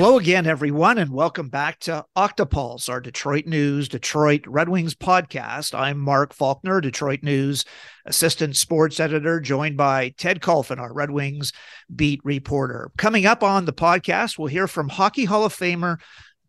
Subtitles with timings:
[0.00, 5.78] Hello again, everyone, and welcome back to Octopulse, our Detroit News, Detroit Red Wings podcast.
[5.78, 7.66] I'm Mark Faulkner, Detroit News
[8.06, 11.52] assistant sports editor, joined by Ted Kulfan, our Red Wings
[11.94, 12.90] beat reporter.
[12.96, 15.98] Coming up on the podcast, we'll hear from Hockey Hall of Famer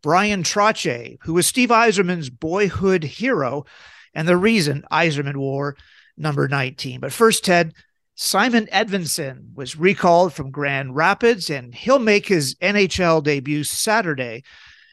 [0.02, 3.66] Bryan Trottier, who was Steve Yzerman's boyhood hero
[4.14, 5.76] and the reason Yzerman wore
[6.16, 7.00] number 19.
[7.00, 7.74] But first, Ted,
[8.14, 14.44] Simon Edvinsson was recalled from Grand Rapids, and he'll make his NHL debut Saturday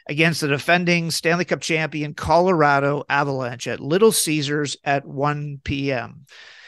[0.07, 6.25] against the defending Stanley Cup champion Colorado Avalanche at Little Caesars at 1 p.m.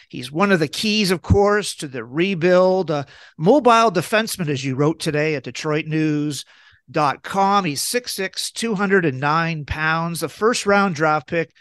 [0.09, 2.91] He's one of the keys, of course, to the rebuild.
[2.91, 3.05] A
[3.37, 7.65] mobile defenseman, as you wrote today at DetroitNews.com.
[7.65, 11.53] He's 6'6, 209 pounds, a first round draft pick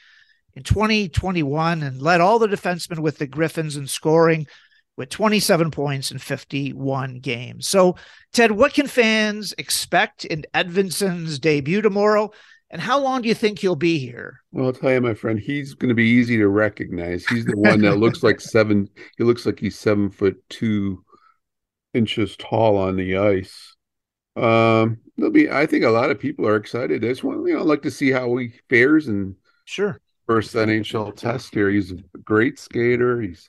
[0.55, 4.49] in 2021, and led all the defensemen with the Griffins in scoring
[5.01, 7.67] with 27 points in 51 games.
[7.67, 7.97] So,
[8.35, 12.31] Ted, what can fans expect in Edvinsson's debut tomorrow?
[12.71, 14.43] And how long do you think he'll be here?
[14.53, 17.25] Well, I'll tell you, my friend, he's going to be easy to recognize.
[17.25, 18.91] He's the one that looks like seven.
[19.17, 21.03] He looks like he's seven foot two
[21.95, 23.75] inches tall on the ice.
[24.37, 25.51] Um, there'll be.
[25.51, 27.03] I think a lot of people are excited.
[27.03, 31.17] I just want, you know, like to see how he fares and sure first NHL
[31.17, 31.71] test here.
[31.71, 33.21] He's a great skater.
[33.21, 33.49] He's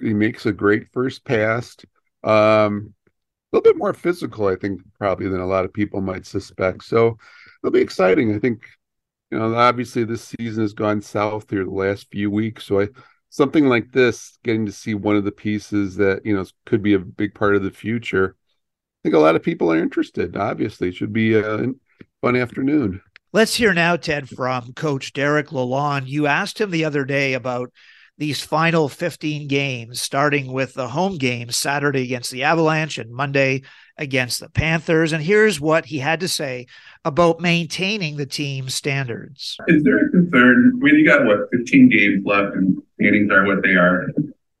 [0.00, 1.76] he makes a great first pass.
[2.24, 2.94] Um,
[3.52, 6.84] a little bit more physical, I think, probably than a lot of people might suspect.
[6.84, 7.16] So
[7.62, 8.34] it'll be exciting.
[8.34, 8.66] I think,
[9.30, 12.66] you know, obviously this season has gone south here the last few weeks.
[12.66, 12.88] So I
[13.30, 16.94] something like this, getting to see one of the pieces that you know could be
[16.94, 18.36] a big part of the future.
[18.38, 20.36] I think a lot of people are interested.
[20.36, 21.66] Obviously, it should be a
[22.20, 23.00] fun afternoon.
[23.32, 26.08] Let's hear now, Ted, from Coach Derek Lalonde.
[26.08, 27.70] You asked him the other day about
[28.18, 33.62] these final 15 games, starting with the home game Saturday against the Avalanche and Monday
[33.96, 35.12] against the Panthers.
[35.12, 36.66] And here's what he had to say
[37.04, 39.56] about maintaining the team's standards.
[39.68, 40.72] Is there a concern?
[40.74, 44.08] I mean, you got what, 15 games left and standings are what they are.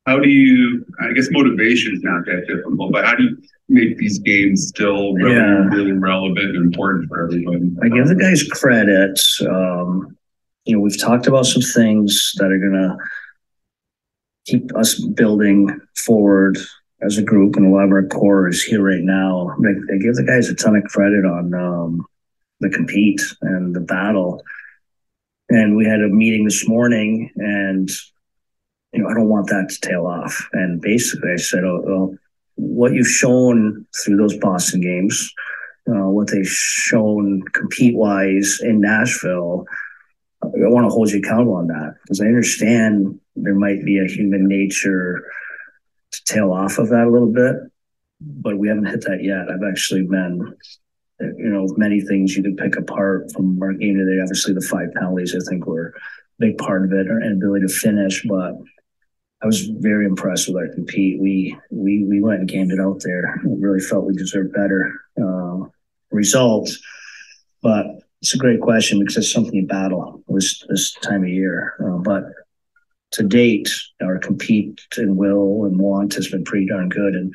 [0.06, 3.36] How do you, I guess motivation is not that difficult, but how do you
[3.68, 5.68] make these games still really, yeah.
[5.68, 7.76] really relevant and important for everybody?
[7.82, 9.20] I give the guys credit.
[9.50, 10.16] Um,
[10.64, 12.96] you know, we've talked about some things that are going to
[14.48, 16.58] keep us building forward
[17.02, 19.54] as a group, and a lot of our core is here right now.
[19.60, 22.06] They, they give the guys a ton of credit on um,
[22.60, 24.42] the compete and the battle.
[25.50, 27.88] And we had a meeting this morning, and
[28.92, 30.48] you know, I don't want that to tail off.
[30.52, 32.14] And basically, I said, oh, well,
[32.56, 35.32] what you've shown through those Boston games,
[35.88, 39.64] uh, what they've shown compete wise in Nashville,
[40.42, 44.06] I want to hold you accountable on that because I understand there might be a
[44.06, 45.24] human nature
[46.12, 47.56] to tail off of that a little bit,
[48.20, 49.50] but we haven't hit that yet.
[49.50, 50.54] I've actually been,
[51.20, 54.20] you know, many things you can pick apart from our game today.
[54.20, 55.92] Obviously, the five penalties I think were a
[56.38, 58.54] big part of it, our inability to finish, but
[59.40, 61.20] I was very impressed with our compete.
[61.20, 63.40] We we we went and gamed it out there.
[63.44, 65.68] really felt we deserved better uh,
[66.10, 66.78] results,
[67.62, 67.86] but
[68.20, 71.74] it's a great question because it's something you battle this this time of year.
[71.80, 72.24] Uh, but
[73.12, 73.70] to date,
[74.02, 77.34] our compete and will and want has been pretty darn good, and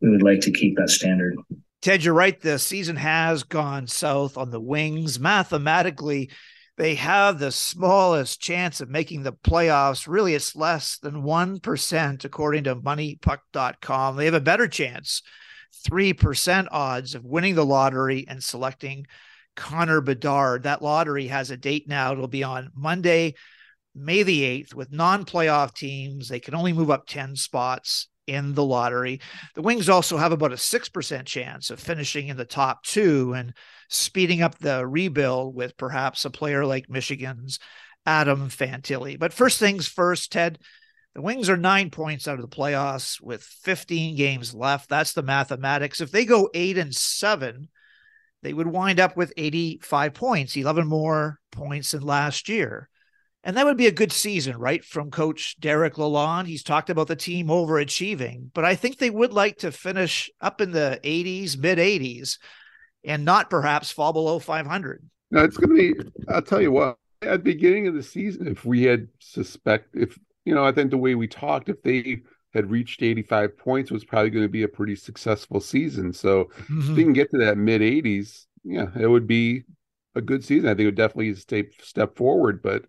[0.00, 1.36] we would like to keep that standard.
[1.80, 2.40] Ted, you're right.
[2.40, 5.20] The season has gone south on the wings.
[5.20, 6.30] Mathematically,
[6.76, 10.08] they have the smallest chance of making the playoffs.
[10.08, 14.16] Really, it's less than 1%, according to moneypuck.com.
[14.16, 15.22] They have a better chance,
[15.88, 19.06] 3% odds of winning the lottery and selecting
[19.56, 20.64] Connor Bedard.
[20.64, 22.12] That lottery has a date now.
[22.12, 23.34] It'll be on Monday,
[23.98, 26.28] May the 8th with non playoff teams.
[26.28, 29.20] They can only move up 10 spots in the lottery.
[29.54, 33.54] The Wings also have about a 6% chance of finishing in the top two and
[33.88, 37.58] speeding up the rebuild with perhaps a player like Michigan's
[38.06, 39.18] Adam Fantilli.
[39.18, 40.58] But first things first, Ted,
[41.14, 44.88] the Wings are nine points out of the playoffs with 15 games left.
[44.88, 46.00] That's the mathematics.
[46.00, 47.68] If they go eight and seven,
[48.42, 52.88] they would wind up with 85 points, 11 more points than last year.
[53.48, 54.84] And that would be a good season, right?
[54.84, 56.48] From coach Derek Lalonde.
[56.48, 60.60] He's talked about the team overachieving, but I think they would like to finish up
[60.60, 62.36] in the 80s, mid 80s,
[63.04, 65.02] and not perhaps fall below 500.
[65.30, 68.48] No, it's going to be, I'll tell you what, at the beginning of the season,
[68.48, 72.20] if we had suspect, if, you know, I think the way we talked, if they
[72.52, 76.12] had reached 85 points, was probably going to be a pretty successful season.
[76.12, 76.80] So mm-hmm.
[76.80, 79.62] if they can get to that mid 80s, yeah, it would be
[80.14, 80.68] a good season.
[80.68, 82.84] I think it would definitely stay step forward, but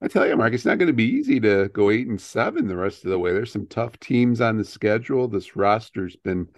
[0.00, 2.68] I tell you, Mark, it's not going to be easy to go eight and seven
[2.68, 3.32] the rest of the way.
[3.32, 5.26] There's some tough teams on the schedule.
[5.26, 6.48] This roster's been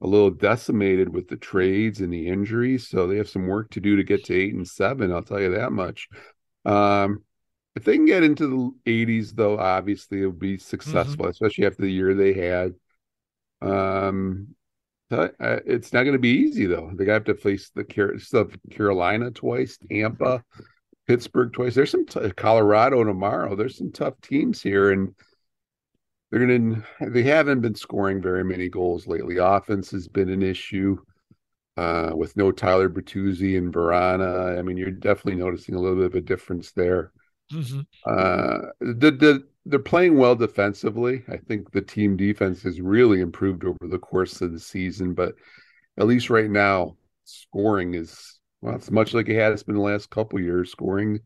[0.00, 3.80] a little decimated with the trades and the injuries, so they have some work to
[3.80, 5.12] do to get to eight and seven.
[5.12, 6.08] I'll tell you that much.
[6.64, 7.24] Um,
[7.74, 11.30] if they can get into the 80s, though, obviously it'll be successful, mm-hmm.
[11.30, 12.74] especially after the year they had.
[13.60, 14.54] Um,
[15.10, 16.90] uh, it's not going to be easy though.
[16.94, 17.84] They have to face the
[18.70, 20.44] Carolina twice, Tampa,
[21.06, 21.74] Pittsburgh twice.
[21.74, 23.54] There's some t- Colorado tomorrow.
[23.54, 25.14] There's some tough teams here, and
[26.30, 27.10] they're going to.
[27.10, 29.36] They haven't been scoring very many goals lately.
[29.36, 30.96] Offense has been an issue
[31.76, 34.58] uh, with no Tyler Bertuzzi and Vrana.
[34.58, 37.12] I mean, you're definitely noticing a little bit of a difference there.
[37.52, 37.80] Mm-hmm.
[38.06, 41.22] Uh, the, the, they're playing well defensively.
[41.28, 45.34] I think the team defense has really improved over the course of the season, but
[45.98, 48.33] at least right now, scoring is
[48.64, 50.70] well, it's much like it has been the last couple years.
[50.70, 51.20] Scoring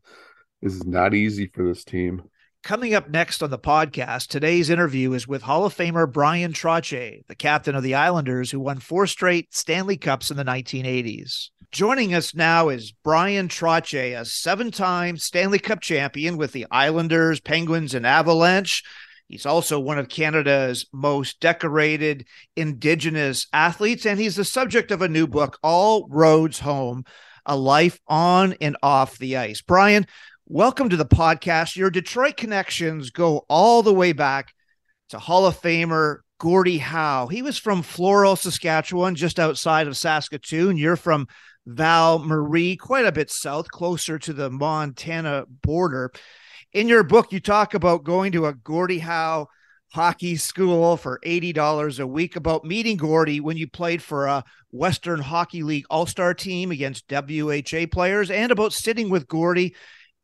[0.61, 2.25] is not easy for this team.
[2.64, 7.25] Coming up next on the podcast, today's interview is with Hall of Famer Bryan Trottier,
[7.29, 11.50] the captain of the Islanders who won four straight Stanley Cups in the 1980s.
[11.70, 17.38] Joining us now is Bryan Trottier, a seven time Stanley Cup champion with the Islanders,
[17.38, 18.82] Penguins, and Avalanche.
[19.29, 22.26] He's also one of Canada's most decorated
[22.56, 27.05] Indigenous athletes, and he's the subject of a new book, All Roads Home
[27.48, 29.62] A Life on and Off the Ice.
[29.62, 30.06] Bryan,
[30.46, 31.76] welcome to the podcast.
[31.76, 34.52] Your Detroit connections go all the way back
[35.08, 37.26] to Hall of Famer Gordie Howe.
[37.26, 40.76] He was from Floral, Saskatchewan, just outside of Saskatoon.
[40.76, 41.26] You're from
[41.64, 46.12] Val Marie, quite a bit south, closer to the Montana border.
[46.74, 49.48] In your book, you talk about going to a Gordie Howe
[49.90, 55.20] hockey school for $80 a week, about meeting Gordie when you played for a Western
[55.20, 59.75] Hockey League All Star team against WHA players, and about sitting with Gordie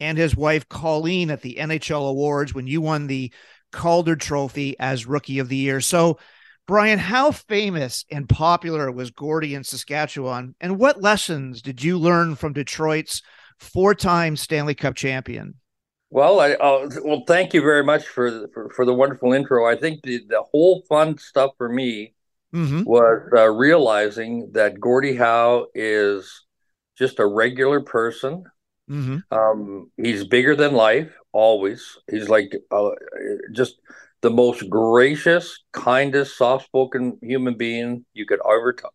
[0.01, 3.33] and his wife Colleen at the NHL Awards when you won the
[3.73, 5.81] Calder Trophy as Rookie of the Year.
[5.81, 6.19] So,
[6.67, 12.37] Bryan, how famous and popular was Gordie in Saskatchewan, and what lessons did you learn
[12.37, 13.23] from Detroit's
[13.59, 15.55] four-time Stanley Cup champion?
[16.15, 19.67] Well, I uh, well, thank you very much for, for, for the wonderful intro.
[19.67, 22.15] I think the the whole fun stuff for me
[22.55, 22.85] mm-hmm.
[22.85, 26.45] was uh, realizing that Gordie Howe is
[26.97, 28.45] just a regular person.
[28.89, 29.19] Mm-hmm.
[29.37, 31.99] Um, he's bigger than life, always.
[32.09, 32.91] He's like uh,
[33.51, 33.81] just
[34.21, 38.95] the most gracious, kindest, soft spoken human being you could ever talk.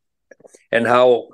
[0.71, 1.27] And how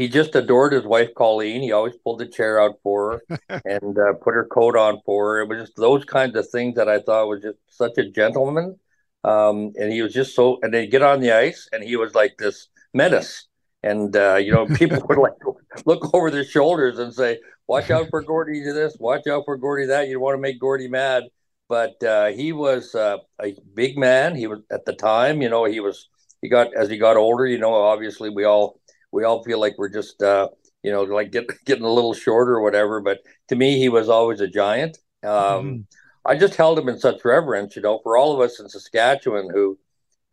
[0.00, 1.60] he just adored his wife, Colleen.
[1.60, 5.34] He always pulled the chair out for her and uh, put her coat on for
[5.34, 5.40] her.
[5.42, 8.78] It was just those kinds of things that I thought was just such a gentleman.
[9.24, 12.14] Um, and he was just so, and they get on the ice and he was
[12.14, 13.46] like this menace.
[13.82, 15.34] And, uh, you know, people would like
[15.84, 19.58] look over their shoulders and say, watch out for Gordie to this, watch out for
[19.58, 20.08] Gordie that.
[20.08, 21.24] You want to make Gordie mad
[21.68, 24.34] but uh, he was uh, a big man.
[24.34, 26.08] He was at the time, you know, he was
[26.42, 27.46] he got as he got older.
[27.46, 28.79] You know, obviously we all
[29.12, 30.48] we all feel like we're just uh,
[30.82, 33.00] you know like get, getting a little shorter or whatever.
[33.00, 34.98] But to me, he was always a giant.
[35.22, 35.84] Um, mm.
[36.24, 39.48] I just held him in such reverence, you know, for all of us in Saskatchewan
[39.52, 39.78] who,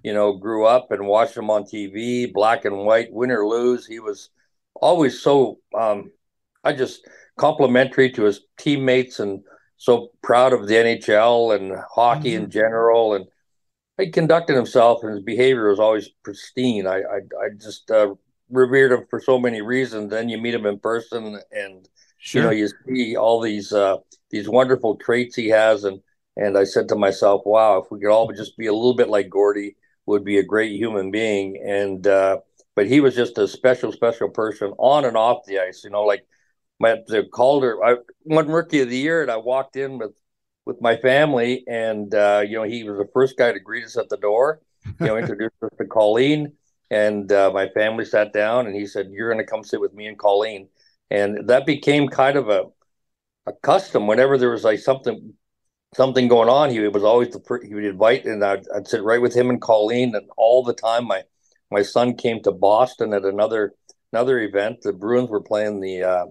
[0.03, 3.85] you know, grew up and watched him on TV, black and white, win or lose.
[3.85, 4.29] He was
[4.75, 5.59] always so.
[5.77, 6.11] Um,
[6.63, 7.07] I just
[7.37, 9.43] complimentary to his teammates and
[9.77, 12.45] so proud of the NHL and hockey mm-hmm.
[12.45, 13.25] in general, and
[13.97, 16.85] he conducted himself and his behavior was always pristine.
[16.85, 18.15] I I, I just uh,
[18.49, 20.11] revered him for so many reasons.
[20.11, 21.87] Then you meet him in person, and
[22.17, 22.41] sure.
[22.41, 23.97] you know you see all these uh,
[24.29, 26.01] these wonderful traits he has, and
[26.35, 29.09] and I said to myself, wow, if we could all just be a little bit
[29.09, 29.75] like Gordie,
[30.05, 31.61] would be a great human being.
[31.65, 32.39] And uh,
[32.75, 35.83] but he was just a special, special person on and off the ice.
[35.83, 36.25] You know, like
[36.79, 37.83] my the Calder.
[37.83, 40.11] I won Rookie of the Year, and I walked in with
[40.65, 43.97] with my family, and uh, you know he was the first guy to greet us
[43.97, 44.61] at the door.
[44.99, 46.53] You know, introduced us to Colleen,
[46.89, 49.93] and uh, my family sat down, and he said, "You're going to come sit with
[49.93, 50.69] me and Colleen,"
[51.09, 52.65] and that became kind of a
[53.45, 54.07] a custom.
[54.07, 55.33] Whenever there was like something
[55.95, 59.21] something going on, he was always the he would invite, and I'd, I'd sit right
[59.21, 61.23] with him and Colleen, and all the time my
[61.71, 63.73] my son came to Boston at another
[64.13, 64.81] another event.
[64.81, 66.25] The Bruins were playing the uh,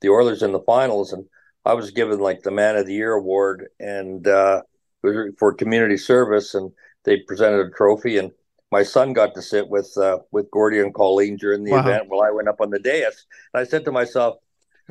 [0.00, 1.24] the Oilers in the finals, and
[1.64, 4.62] I was given like the Man of the Year award, and uh,
[5.38, 6.72] for community service, and
[7.04, 8.32] they presented a trophy, and
[8.72, 11.80] my son got to sit with uh, with Gordie and Colleen during the wow.
[11.80, 13.26] event while I went up on the dais.
[13.54, 14.38] And I said to myself,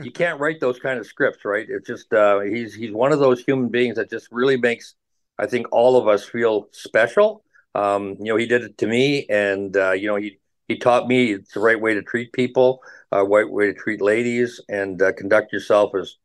[0.02, 1.66] "You can't write those kind of scripts, right?
[1.68, 4.96] It's just uh, he's he's one of those human beings that just really makes
[5.38, 7.44] I think all of us feel special.
[7.74, 11.08] Um, you know, he did it to me, and uh, you know he he taught
[11.08, 15.02] me it's the right way to treat people uh, right way to treat ladies and
[15.02, 16.18] uh, conduct yourself as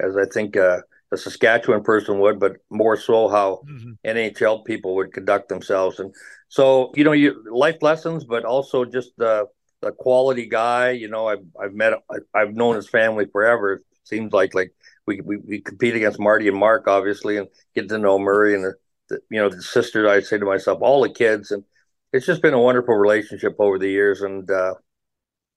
[0.00, 0.80] as I think uh,
[1.14, 3.92] a Saskatchewan person would, but more so how mm-hmm.
[4.06, 5.98] NHL people would conduct themselves.
[6.00, 6.14] And
[6.48, 9.46] so you know, you life lessons, but also just the
[9.80, 10.90] the quality guy.
[10.90, 11.94] You know, I've I've met,
[12.34, 13.74] I've known his family forever.
[13.74, 14.72] It seems like like
[15.06, 18.64] we we, we compete against Marty and Mark, obviously, and get to know Murray and
[18.64, 18.74] the,
[19.08, 20.08] the you know the sisters.
[20.08, 21.64] I say to myself, all the kids, and
[22.12, 24.74] it's just been a wonderful relationship over the years, and uh,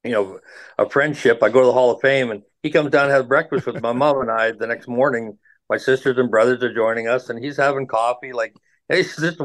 [0.04, 0.40] you know,
[0.78, 1.44] a friendship.
[1.44, 3.82] I go to the Hall of Fame, and he comes down and has breakfast with
[3.82, 5.38] my mom and I the next morning.
[5.70, 8.34] My sisters and brothers are joining us, and he's having coffee.
[8.34, 8.56] Like
[8.92, 9.42] he's just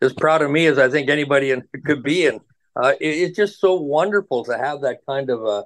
[0.00, 2.40] as proud of me as I think anybody in, could be, and
[2.80, 5.64] uh, it, it's just so wonderful to have that kind of a,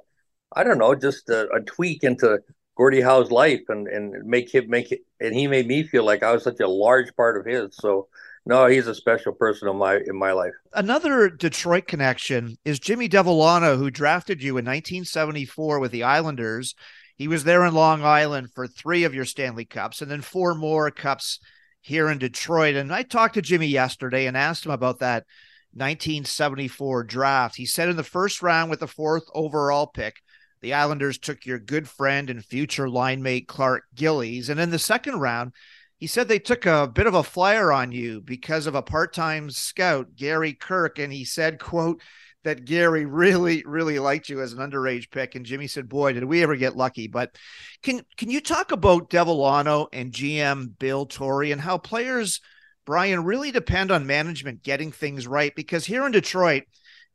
[0.55, 2.41] I don't know, just a, a tweak into
[2.77, 6.23] Gordie Howe's life, and and make him make it, and he made me feel like
[6.23, 7.77] I was such a large part of his.
[7.77, 8.09] So
[8.47, 10.55] no, he's a special person in my in my life.
[10.73, 16.75] Another Detroit connection is Jimmy Devellano, who drafted you in 1974 with the Islanders.
[17.21, 20.55] He was there in Long Island for three of your Stanley Cups, and then four
[20.55, 21.39] more cups
[21.83, 22.77] here in Detroit.
[22.77, 25.27] And I talked to Jimmy yesterday and asked him about that
[25.75, 27.57] 1974 draft.
[27.57, 30.23] He said in the first round with the fourth overall pick,
[30.63, 34.79] the Islanders took your good friend and future line mate Clark Gillies, and in the
[34.79, 35.53] second round
[35.99, 39.51] he said they took a bit of a flyer on you because of a part-time
[39.51, 42.01] scout gary kirk and he said quote
[42.45, 46.25] that gary really really liked you as an underage pick and jimmy said boy did
[46.25, 47.35] we ever get lucky but
[47.83, 52.41] can can you talk about devellano and gm bill torrey and how players
[52.87, 56.65] bryan really depend on management getting things right because here in detroit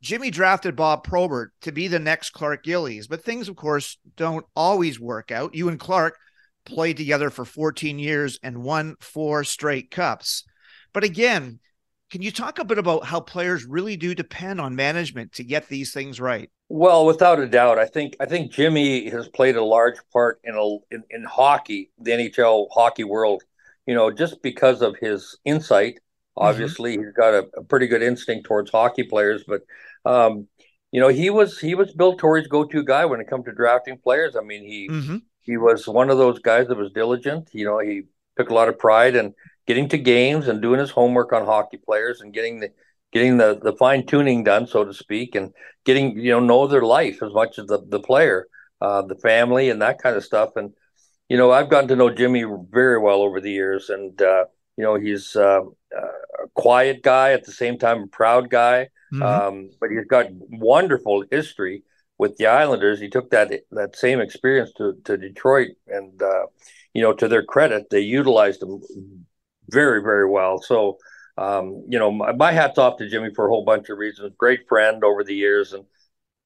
[0.02, 4.44] Jimmy drafted Bob Probert to be the next Clark Gillies, but things, of course, don't
[4.54, 5.54] always work out.
[5.54, 6.18] You and Clark
[6.64, 10.44] played together for 14 years and won four straight cups.
[10.92, 11.60] But again,
[12.10, 15.68] can you talk a bit about how players really do depend on management to get
[15.68, 16.50] these things right?
[16.68, 20.54] Well, without a doubt, I think I think Jimmy has played a large part in
[20.54, 23.42] a in, in hockey, the NHL hockey world.
[23.86, 25.94] You know, just because of his insight.
[25.94, 26.48] Mm-hmm.
[26.48, 27.04] Obviously, mm-hmm.
[27.04, 29.62] he's got a, a, pretty good instinct towards hockey players, but
[30.04, 30.48] um,
[30.92, 33.96] you know, he was he was Bill Torrey's go-to guy when it comes to drafting
[33.96, 34.36] players.
[34.36, 37.50] I mean, he mm-hmm he was one of those guys that was diligent.
[37.52, 38.02] You know, he
[38.36, 39.32] took a lot of pride in
[39.66, 42.70] getting to games and doing his homework on hockey players and getting the
[43.12, 45.52] getting the the fine tuning done, so to speak, and
[45.84, 48.46] getting you know know their life as much as the the player,
[48.80, 50.56] uh, the family, and that kind of stuff.
[50.56, 50.72] And
[51.28, 54.44] you know, I've gotten to know Jimmy very well over the years, and uh,
[54.76, 55.62] you know, he's uh,
[55.96, 59.22] a quiet guy at the same time a proud guy, mm-hmm.
[59.22, 61.82] um, but he's got wonderful history
[62.18, 66.46] with the Islanders, he took that that same experience to to Detroit, and uh,
[66.94, 68.80] you know, to their credit, they utilized him
[69.68, 70.60] very very well.
[70.60, 70.98] So,
[71.38, 74.32] um, you know, my, my, hats off to Jimmy for a whole bunch of reasons.
[74.38, 75.84] Great friend over the years, and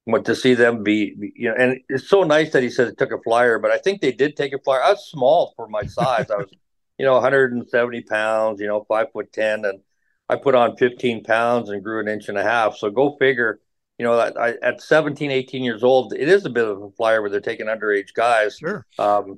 [0.05, 2.97] what to see them be, you know, and it's so nice that he says it
[2.97, 4.83] took a flyer, but I think they did take a flyer.
[4.83, 6.29] I was small for my size.
[6.31, 6.49] I was,
[6.97, 9.79] you know, 170 pounds, you know, five foot ten, and
[10.29, 12.77] I put on 15 pounds and grew an inch and a half.
[12.77, 13.59] So go figure
[14.01, 17.21] you know, I, at 17, 18 years old, it is a bit of a flyer
[17.21, 18.57] where they're taking underage guys.
[18.57, 18.83] Sure.
[18.97, 19.37] Um,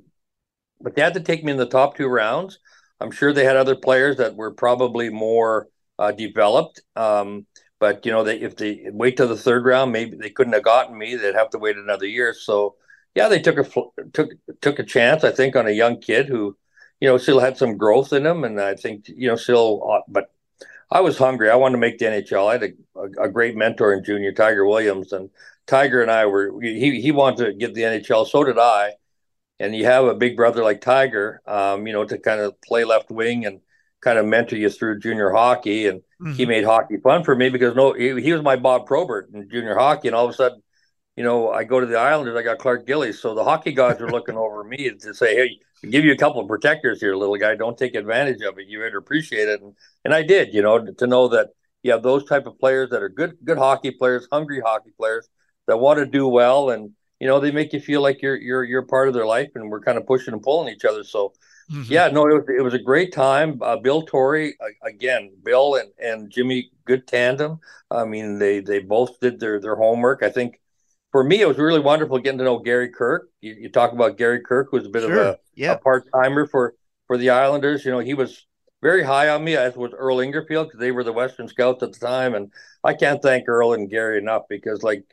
[0.80, 2.58] but they had to take me in the top two rounds.
[3.04, 5.68] I'm sure they had other players that were probably more
[5.98, 6.80] uh, developed.
[6.96, 7.46] Um,
[7.78, 10.62] but you know, they if they wait till the third round, maybe they couldn't have
[10.62, 11.16] gotten me.
[11.16, 12.32] They'd have to wait another year.
[12.32, 12.76] So
[13.14, 14.30] yeah, they took a took
[14.62, 15.22] took a chance.
[15.22, 16.56] I think on a young kid who,
[17.00, 19.86] you know, still had some growth in him, and I think you know still.
[19.90, 20.30] Uh, but
[20.90, 21.50] I was hungry.
[21.50, 22.48] I wanted to make the NHL.
[22.48, 25.28] I had a, a, a, great mentor in junior, Tiger Williams, and
[25.66, 26.58] Tiger and I were.
[26.62, 28.26] He he wanted to get the NHL.
[28.26, 28.92] So did I.
[29.64, 32.84] And you have a big brother like Tiger, um, you know, to kind of play
[32.84, 33.60] left wing and
[34.00, 35.86] kind of mentor you through junior hockey.
[35.86, 36.32] And mm-hmm.
[36.32, 39.48] he made hockey fun for me because no, he, he was my Bob Probert in
[39.50, 40.62] junior hockey, and all of a sudden
[41.16, 43.20] you know, I go to the Islanders, I got Clark Gillies.
[43.20, 46.40] So the hockey gods are looking over me to say, hey, give you a couple
[46.40, 47.54] of protectors here, little guy.
[47.54, 48.66] Don't take advantage of it.
[48.66, 49.62] You better appreciate it.
[49.62, 51.50] And and I did, you know, to know that
[51.82, 55.28] you have those type of players that are good, good hockey players, hungry hockey players
[55.66, 58.64] that want to do well, and you know, they make you feel like you're you're
[58.64, 61.04] you're part of their life, and we're kind of pushing and pulling each other.
[61.04, 61.32] So.
[61.72, 61.90] Mm-hmm.
[61.90, 63.58] Yeah, no, it was it was a great time.
[63.62, 67.58] Uh, Bill Torrey again, Bill and, and Jimmy, good tandem.
[67.90, 70.22] I mean, they they both did their their homework.
[70.22, 70.60] I think
[71.10, 73.30] for me, it was really wonderful getting to know Gary Kirk.
[73.40, 75.12] You, you talk about Gary Kirk, who's a bit sure.
[75.12, 75.72] of a, yeah.
[75.72, 76.74] a part timer for
[77.06, 77.84] for the Islanders.
[77.84, 78.46] You know, he was
[78.82, 81.92] very high on me, as was Earl Ingarfield, because they were the Western Scouts at
[81.94, 82.34] the time.
[82.34, 82.52] And
[82.84, 85.04] I can't thank Earl and Gary enough because, like,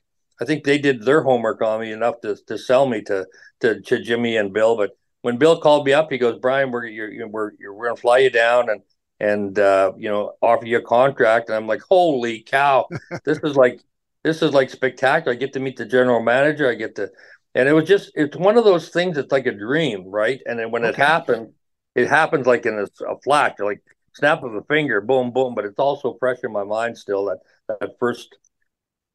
[0.41, 3.27] I think they did their homework on me enough to to sell me to
[3.61, 4.75] to, to Jimmy and Bill.
[4.75, 7.97] But when Bill called me up, he goes, "Bryan, we're you're, we're you're, we're gonna
[7.97, 8.81] fly you down and
[9.19, 12.87] and uh, you know offer you a contract." And I'm like, "Holy cow!
[13.23, 13.81] this is like
[14.23, 15.33] this is like spectacular.
[15.33, 16.69] I get to meet the general manager.
[16.69, 17.09] I get to,
[17.55, 19.17] and it was just, it's one of those things.
[19.17, 20.39] It's like a dream, right?
[20.45, 20.89] And then when okay.
[20.89, 21.53] it happened,
[21.95, 23.53] it happens like in a, a flash.
[23.59, 23.81] Like,
[24.13, 25.55] snap of a finger, boom, boom.
[25.55, 28.37] But it's also fresh in my mind still that that first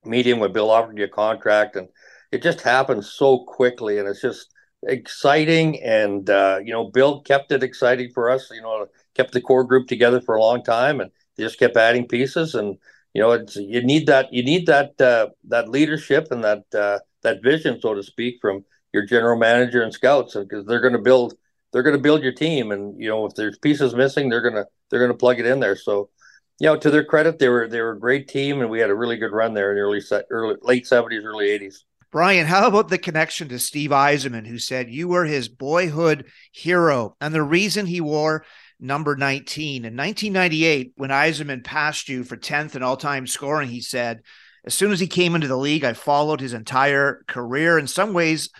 [0.06, 1.88] meeting when Bill offered you a contract, and
[2.32, 4.52] it just happened so quickly, and it's just
[4.86, 5.82] exciting.
[5.82, 8.50] And uh, you know, Bill kept it exciting for us.
[8.50, 12.08] You know, kept the core group together for a long time, and just kept adding
[12.08, 12.54] pieces.
[12.54, 12.76] And
[13.14, 16.98] you know, it's you need that you need that uh, that leadership and that uh,
[17.22, 20.98] that vision, so to speak, from your general manager and scouts, because they're going to
[20.98, 21.34] build
[21.72, 24.64] they're going to build your team, and you know if there's pieces missing, they're gonna
[24.90, 25.76] they're gonna plug it in there.
[25.76, 26.08] So,
[26.58, 28.90] you know, to their credit, they were they were a great team, and we had
[28.90, 31.84] a really good run there in the early early late seventies, early eighties.
[32.12, 37.16] Bryan, how about the connection to Steve Yzerman, who said you were his boyhood hero,
[37.20, 38.44] and the reason he wore
[38.78, 44.22] number 19 in 1998 when Yzerman passed you for 10th in all-time scoring, he said.
[44.64, 47.78] As soon as he came into the league, I followed his entire career.
[47.78, 48.50] In some ways,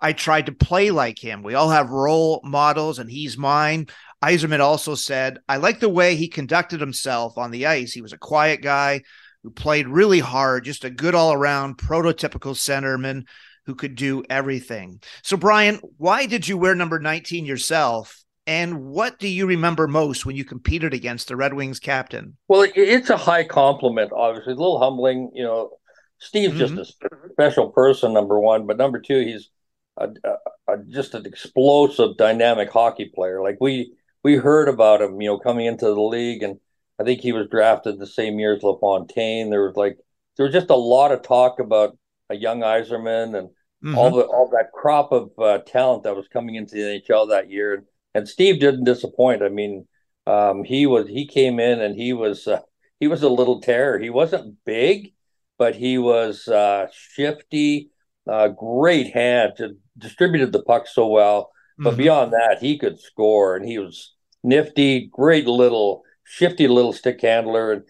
[0.00, 1.42] I tried to play like him.
[1.42, 3.88] We all have role models, and he's mine.
[4.24, 7.92] Yzerman also said, I like the way he conducted himself on the ice.
[7.92, 9.02] He was a quiet guy
[9.42, 13.24] who played really hard, just a good all around prototypical centerman
[13.66, 15.00] who could do everything.
[15.22, 18.24] So, Bryan, why did you wear number 19 yourself?
[18.46, 22.36] And what do you remember most when you competed against the Red Wings captain?
[22.46, 24.52] Well, it's a high compliment, obviously.
[24.52, 25.32] A little humbling.
[25.34, 25.70] You know,
[26.18, 26.76] Steve's mm-hmm.
[26.76, 28.66] just a special person, number one.
[28.66, 29.50] But number two, he's
[29.96, 33.42] a, a, a, just an explosive, dynamic hockey player.
[33.42, 33.94] Like we
[34.26, 36.58] we heard about him, you know, coming into the league, and
[36.98, 39.50] I think he was drafted the same year as LaFontaine.
[39.50, 39.98] There was like
[40.36, 41.96] there was just a lot of talk about
[42.28, 43.48] a young Yzerman and
[43.84, 43.96] mm-hmm.
[43.96, 47.50] all the all that crop of uh, talent that was coming into the NHL that
[47.50, 47.74] year.
[47.74, 47.84] And,
[48.16, 49.44] and Steve didn't disappoint.
[49.44, 49.86] I mean,
[50.26, 52.62] um, he was he came in and he was uh,
[52.98, 53.96] he was a little terror.
[53.96, 55.12] He wasn't big,
[55.56, 57.92] but he was uh, shifty,
[58.28, 61.52] uh, great hand, to distributed the puck so well.
[61.78, 61.98] But mm-hmm.
[61.98, 64.15] beyond that, he could score, and he was
[64.46, 67.72] nifty, great little shifty little stick handler.
[67.72, 67.82] And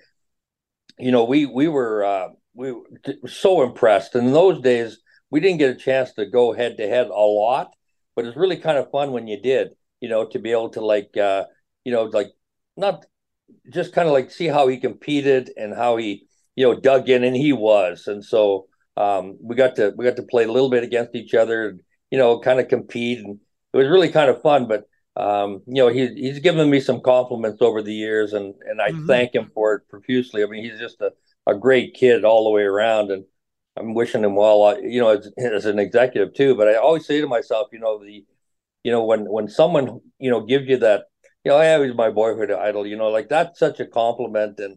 [0.98, 4.14] you know, we we were uh, we were so impressed.
[4.14, 4.98] And in those days,
[5.30, 7.74] we didn't get a chance to go head to head a lot,
[8.14, 9.68] but it's really kind of fun when you did.
[10.00, 11.44] You know, to be able to like, uh,
[11.84, 12.28] you know, like
[12.76, 13.06] not
[13.72, 17.24] just kind of like see how he competed and how he, you know, dug in,
[17.24, 18.06] and he was.
[18.06, 18.66] And so
[18.96, 21.68] um, we got to we got to play a little bit against each other.
[21.68, 23.40] And, you know, kind of compete, and
[23.72, 24.68] it was really kind of fun.
[24.68, 24.84] But
[25.16, 28.90] um, you know, he, he's given me some compliments over the years, and and I
[28.90, 29.06] mm-hmm.
[29.06, 30.42] thank him for it profusely.
[30.42, 31.12] I mean, he's just a,
[31.46, 33.24] a great kid all the way around, and
[33.78, 34.78] I'm wishing him well.
[34.82, 36.54] You know, as, as an executive too.
[36.54, 38.26] But I always say to myself, you know, the
[38.84, 41.04] you know when when someone you know gives you that,
[41.44, 42.86] you know, yeah, he's my boyhood idol.
[42.86, 44.76] You know, like that's such a compliment, and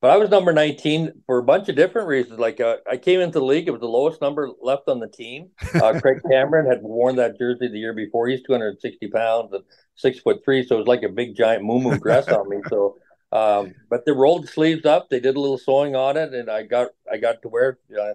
[0.00, 2.38] but I was number 19 for a bunch of different reasons.
[2.38, 5.08] Like uh, I came into the league, it was the lowest number left on the
[5.08, 5.50] team.
[5.74, 8.26] Uh, Craig Cameron had worn that jersey the year before.
[8.26, 9.62] He's 260 pounds and
[9.96, 12.58] six foot three, so it was like a big giant moo dress on me.
[12.68, 12.96] So,
[13.32, 15.10] um, but they rolled the sleeves up.
[15.10, 17.98] They did a little sewing on it, and I got I got to wear it
[17.98, 18.14] uh,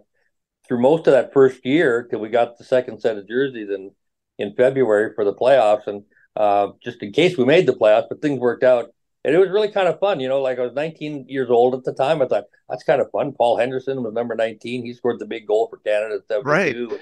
[0.67, 3.91] through most of that first year till we got the second set of jerseys in
[4.39, 6.04] in February for the playoffs, and
[6.36, 8.89] uh, just in case we made the playoffs, but things worked out
[9.25, 10.19] and it was really kind of fun.
[10.19, 12.21] You know, like I was 19 years old at the time.
[12.21, 13.33] I thought that's kind of fun.
[13.33, 14.85] Paul Henderson was number 19.
[14.85, 16.47] He scored the big goal for Canada at 72.
[16.47, 17.01] Right.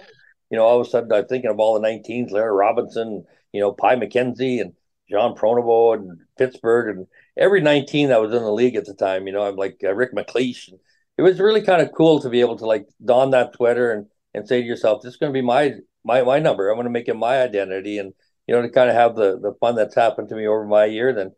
[0.50, 3.60] You know, all of a sudden I'm thinking of all the 19s, Larry Robinson, you
[3.60, 4.72] know, Pie McKenzie and
[5.10, 9.28] John Pronovost and Pittsburgh and every 19 that was in the league at the time.
[9.28, 10.70] You know, I'm like uh, Rick MacLeish.
[10.70, 10.80] And
[11.18, 14.08] it was really kind of cool to be able to like don that sweater and
[14.34, 15.74] and say to yourself, this is going to be my
[16.06, 16.70] my my number.
[16.70, 18.14] I'm going to make it my identity and
[18.48, 20.86] you know to kind of have the the fun that's happened to me over my
[20.86, 21.14] year.
[21.14, 21.34] Then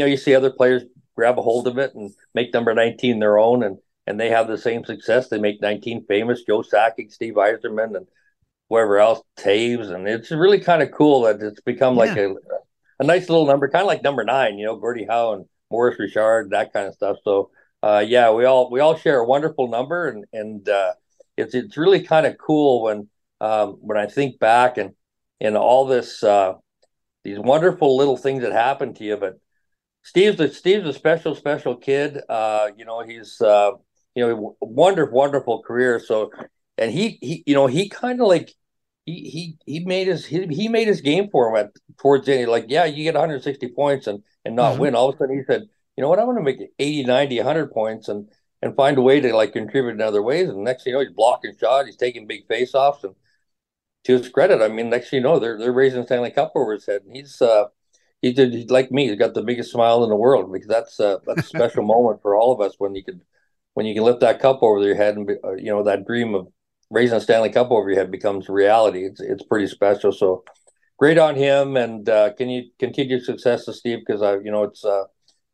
[0.00, 0.82] you know, you see other players
[1.14, 4.48] grab a hold of it and make number 19 their own and and they have
[4.48, 5.28] the same success.
[5.28, 8.06] They make 19 famous, Joe Sakic, Steve Yzerman, and
[8.68, 12.00] whoever else, Toews, And it's really kind of cool that it's become yeah.
[12.00, 12.34] like a,
[12.98, 15.98] a nice little number, kind of like number nine, you know, Gordie Howe and Maurice
[15.98, 17.18] Richard, that kind of stuff.
[17.22, 17.50] So
[17.82, 20.94] uh, yeah, we all we all share a wonderful number and and uh,
[21.36, 23.06] it's it's really kind of cool when
[23.40, 24.94] um, when I think back and
[25.42, 26.54] and all this uh,
[27.22, 29.38] these wonderful little things that happen to you, but
[30.02, 32.20] Steve's a Steve's a special special kid.
[32.28, 33.72] Uh, you know, he's uh,
[34.14, 36.00] you know, wonderful wonderful career.
[36.00, 36.30] So,
[36.78, 38.54] and he he you know he kind of like
[39.06, 42.32] he he he made his he, he made his game for him at towards the
[42.32, 42.40] end.
[42.40, 44.82] He's Like, yeah, you get 160 points and and not mm-hmm.
[44.82, 44.94] win.
[44.94, 45.62] All of a sudden, he said,
[45.96, 48.28] you know what, I'm going to make 80, 90, 100 points and
[48.62, 50.48] and find a way to like contribute in other ways.
[50.48, 53.14] And next thing you know, he's blocking shots, he's taking big face offs, and
[54.04, 56.72] to his credit, I mean, next thing you know, they're they're raising Stanley Cup over
[56.72, 57.02] his head.
[57.02, 57.66] And he's uh
[58.22, 59.08] he did he's like me.
[59.08, 62.22] He's got the biggest smile in the world because that's uh, that's a special moment
[62.22, 63.20] for all of us when you can
[63.74, 66.06] when you can lift that cup over your head and be, uh, you know that
[66.06, 66.48] dream of
[66.90, 69.04] raising a Stanley Cup over your head becomes reality.
[69.04, 70.12] It's it's pretty special.
[70.12, 70.44] So
[70.98, 74.00] great on him, and uh, can you continue success to Steve?
[74.06, 75.04] Because I you know it's uh,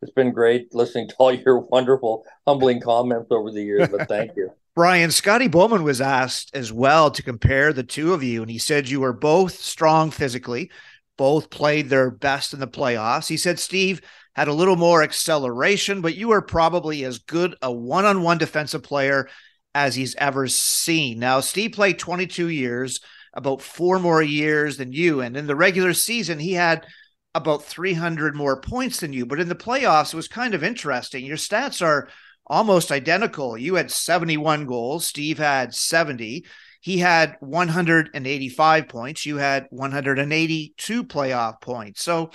[0.02, 3.88] it's been great listening to all your wonderful, humbling comments over the years.
[3.88, 4.50] But thank you.
[4.74, 8.58] Bryan, Scotty Bowman was asked as well to compare the two of you, and he
[8.58, 10.70] said you were both strong physically,
[11.16, 13.28] both played their best in the playoffs.
[13.28, 14.00] He said Steve
[14.34, 18.38] had a little more acceleration, but you were probably as good a one on one
[18.38, 19.28] defensive player
[19.74, 21.18] as he's ever seen.
[21.18, 23.00] Now, Steve played 22 years,
[23.34, 25.20] about four more years than you.
[25.20, 26.86] And in the regular season, he had
[27.34, 29.26] about 300 more points than you.
[29.26, 31.24] But in the playoffs, it was kind of interesting.
[31.24, 32.08] Your stats are
[32.46, 33.58] almost identical.
[33.58, 36.46] You had 71 goals, Steve had 70.
[36.86, 39.26] He had 185 points.
[39.26, 42.04] You had 182 playoff points.
[42.04, 42.30] So,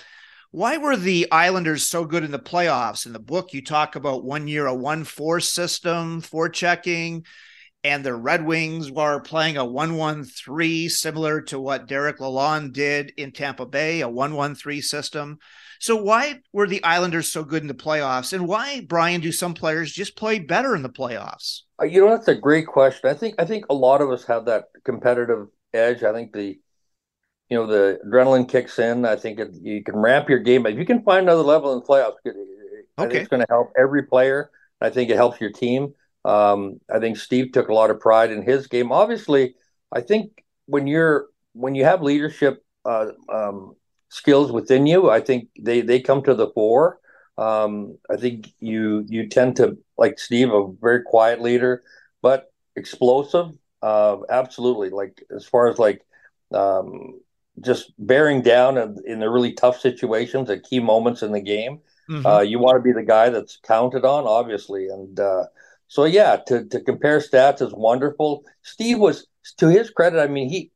[0.52, 3.06] why were the Islanders so good in the playoffs?
[3.06, 7.26] In the book, you talk about one year a 1 4 system, forechecking,
[7.86, 12.74] and the Red Wings were playing a 1 1 3, similar to what Derek Lalonde
[12.74, 15.40] did in Tampa Bay, a 1 1 3 system.
[15.82, 18.34] So, why were the Islanders so good in the playoffs?
[18.34, 21.62] And why, Bryan, do some players just play better in the playoffs?
[21.82, 23.10] Uh, you know, that's a great question.
[23.10, 26.04] I think I think a lot of us have that competitive edge.
[26.04, 26.60] I think the
[27.50, 29.06] you know the adrenaline kicks in.
[29.06, 30.68] I think it, you can ramp your game.
[30.68, 34.04] If you can find another level in the playoffs, think it's going to help every
[34.04, 34.52] player.
[34.80, 35.96] I think it helps your team.
[36.26, 38.92] Um, I think Steve took a lot of pride in his game.
[38.92, 39.56] Obviously,
[39.92, 43.74] I think when you're when you have leadership uh, um,
[44.12, 47.00] skills within you, I think they they come to the fore.
[47.38, 51.84] Um, I think you you tend to like Steve, a very quiet leader,
[52.22, 53.48] but explosive.
[53.82, 56.06] Uh, absolutely, like as far as like
[56.54, 57.20] um,
[57.60, 61.80] just bearing down in, in, the really tough situations at key moments in the game.
[62.10, 62.26] Mm-hmm.
[62.26, 64.88] Uh, you want to be the guy that's counted on, obviously.
[64.88, 65.46] And uh,
[65.88, 68.44] so, yeah, to, to compare stats is wonderful.
[68.62, 70.72] Steve was, to his credit, I mean, he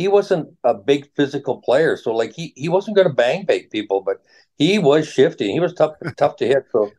[0.00, 3.70] he wasn't a big physical player, so like he he wasn't going to bang bait
[3.70, 4.22] people, but
[4.56, 5.52] he was shifty.
[5.52, 6.64] He was tough tough to hit.
[6.72, 6.90] So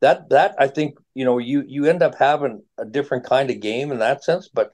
[0.00, 3.60] that that I think you know you you end up having a different kind of
[3.60, 4.48] game in that sense.
[4.48, 4.72] But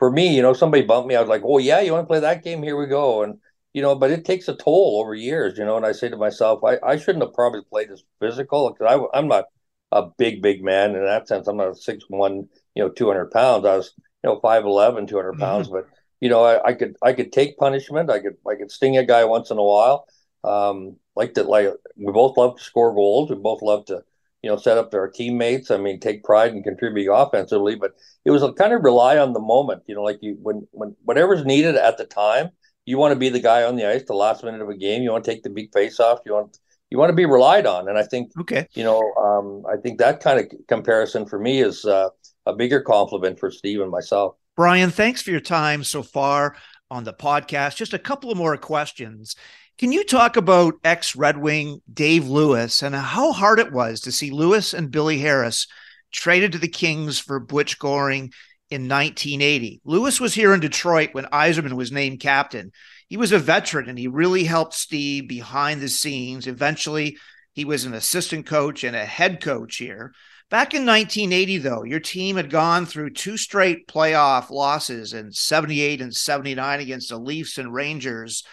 [0.00, 1.14] for me, you know, somebody bumped me.
[1.14, 2.64] I was like, "Oh yeah, you want to play that game?
[2.64, 3.38] Here we go." And
[3.74, 5.76] you know, but it takes a toll over years, you know.
[5.76, 9.28] And I say to myself, I, I shouldn't have probably played as physical because I'm
[9.28, 9.44] not
[9.92, 11.46] a big, big man in that sense.
[11.46, 13.64] I'm not a six one, you know, two hundred pounds.
[13.66, 13.92] I was,
[14.24, 15.40] you know, 5'11", 200 mm-hmm.
[15.40, 15.68] pounds.
[15.68, 15.76] Mm-hmm.
[15.76, 15.93] But
[16.24, 18.08] you know, I, I, could I could take punishment.
[18.08, 20.06] I could I could sting a guy once in a while.
[20.42, 23.28] Um, like that, like we both love to score goals.
[23.28, 24.02] We both love to,
[24.42, 25.70] you know, set up to our teammates.
[25.70, 27.74] I mean, take pride and contribute offensively.
[27.74, 27.92] But
[28.24, 29.82] it was a kind of rely on the moment.
[29.86, 32.52] You know, like you when when whatever's needed at the time
[32.86, 35.02] you want to be the guy on the ice the last minute of a game.
[35.02, 36.20] You want to take the big face off.
[36.26, 36.58] You want
[36.90, 37.88] you want to be relied on.
[37.88, 41.60] And I think okay, you know, um, I think that kind of comparison for me
[41.60, 42.10] is uh,
[42.46, 44.36] a bigger compliment for Steve and myself.
[44.56, 46.56] Bryan, thanks for your time so far
[46.90, 47.76] on the podcast.
[47.76, 49.34] Just a couple of more questions.
[49.78, 54.12] Can you talk about ex Red Wing Dave Lewis and how hard it was to
[54.12, 55.66] see Lewis and Billy Harris
[56.12, 58.32] traded to the Kings for Butch Goring
[58.70, 59.80] in 1980.
[59.84, 62.72] Lewis was here in Detroit when Yzerman was named captain.
[63.08, 66.46] He was a veteran and he really helped Steve behind the scenes.
[66.46, 67.18] Eventually,
[67.52, 70.14] he was an assistant coach and a head coach here.
[70.50, 76.00] Back in 1980, though, your team had gone through two straight playoff losses in 78
[76.00, 78.44] and 79 against the Leafs and Rangers.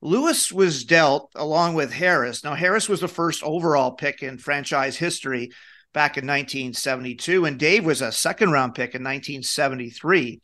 [0.00, 2.44] Lewis was dealt along with Harris.
[2.44, 5.50] Now, Harris was the first overall pick in franchise history
[5.92, 10.40] back in 1972, and Dave was a second round pick in 1973.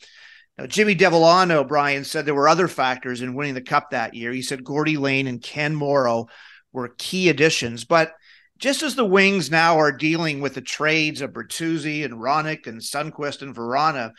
[0.58, 4.32] Now, Jimmy Devellano, Bryan said there were other factors in winning the cup that year.
[4.32, 6.26] He said Gordy Lane and Ken Morrow
[6.72, 8.12] were key additions, but
[8.58, 12.80] just as the Wings now are dealing with the trades of Bertuzzi and Hronek and
[12.80, 14.12] Sundqvist and Vrana,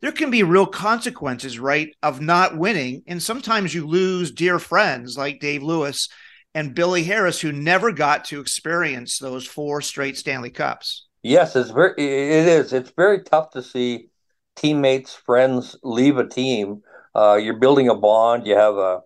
[0.00, 3.02] there can be real consequences, right, of not winning.
[3.06, 6.08] And sometimes you lose dear friends like Dave Lewis
[6.54, 11.06] and Billy Harris, who never got to experience those four straight Stanley Cups.
[11.22, 12.72] Yes, it's very it is.
[12.72, 14.08] It's very tough to see
[14.56, 16.82] teammates, friends leave a team.
[17.14, 18.46] Uh, you're building a bond.
[18.46, 19.00] You have a,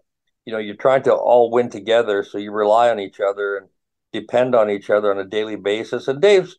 [0.45, 3.69] you know, you're trying to all win together, so you rely on each other and
[4.13, 6.09] depend on each other on a daily basis.
[6.09, 6.57] And Dave's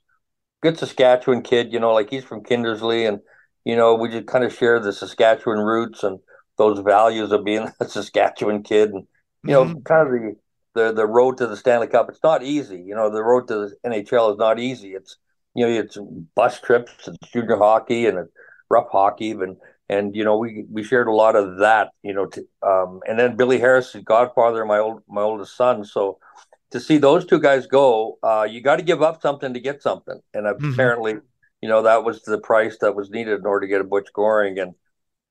[0.61, 3.19] good Saskatchewan kid, you know, like he's from Kindersley, and
[3.65, 6.19] you know, we just kind of share the Saskatchewan roots and
[6.57, 9.07] those values of being a Saskatchewan kid, and
[9.43, 9.81] you know, mm-hmm.
[9.81, 10.35] kind of the
[10.75, 12.07] the the road to the Stanley Cup.
[12.09, 12.81] It's not easy.
[12.81, 14.93] You know, the road to the NHL is not easy.
[14.93, 15.17] It's
[15.55, 15.97] you know, it's
[16.35, 18.31] bus trips, it's junior hockey, and it's
[18.69, 19.57] rough hockey, and
[19.87, 21.89] and you know, we we shared a lot of that.
[22.03, 25.55] You know, to, um, and then Billy Harris is godfather of my old my oldest
[25.55, 26.19] son, so.
[26.71, 29.81] To see those two guys go, uh, you got to give up something to get
[29.81, 30.73] something, and mm-hmm.
[30.73, 31.15] apparently,
[31.61, 34.09] you know, that was the price that was needed in order to get a Butch
[34.13, 34.59] Goring.
[34.59, 34.75] And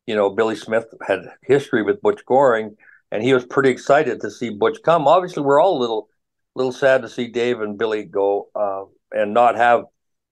[0.07, 2.77] you know, Billy Smith had history with Butch Goring,
[3.13, 5.07] and he was pretty excited to see Butch come.
[5.07, 6.09] Obviously, we're all a little
[6.55, 9.85] little sad to see Dave and Billy go uh, and not have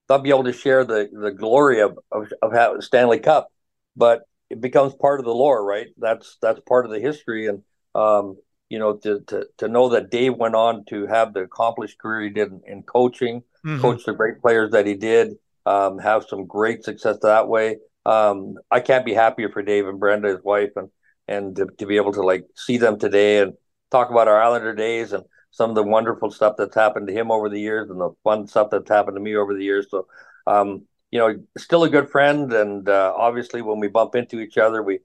[0.09, 3.49] not be able to share the the glory of of, of Stanley Cup,
[3.95, 5.87] but it becomes part of the lore, right?
[5.97, 7.63] That's that's part of the history, and
[7.95, 8.37] um,
[8.69, 12.23] you know to, to to know that Dave went on to have the accomplished career
[12.23, 13.81] he did in, in coaching, mm-hmm.
[13.81, 17.77] coach the great players that he did, um, have some great success that way.
[18.05, 20.89] Um, I can't be happier for Dave and Brenda, his wife, and
[21.27, 23.53] and to, to be able to like see them today and
[23.91, 27.31] talk about our Islander days and some of the wonderful stuff that's happened to him
[27.31, 29.87] over the years and the fun stuff that's happened to me over the years.
[29.89, 30.07] So,
[30.45, 34.57] um, you know, still a good friend, and uh, obviously when we bump into each
[34.57, 34.99] other, we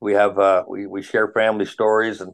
[0.00, 2.32] we have uh, we we share family stories, and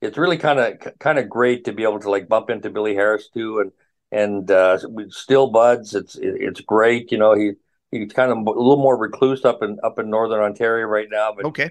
[0.00, 2.94] it's really kind of kind of great to be able to like bump into Billy
[2.94, 3.72] Harris too, and
[4.10, 4.78] and uh,
[5.10, 5.94] still buds.
[5.94, 7.34] It's it's great, you know.
[7.34, 7.52] He
[7.90, 11.32] he's kind of a little more recluse up in up in northern Ontario right now,
[11.34, 11.70] but okay